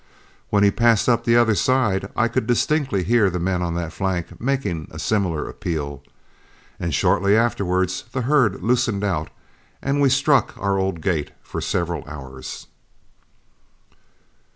[0.49, 3.93] When he passed up the opposite side, I could distinctly hear the men on that
[3.93, 6.01] flank making a similar appeal,
[6.79, 9.29] and shortly afterwards the herd loosened out
[9.79, 12.65] and we struck our old gait for several hours.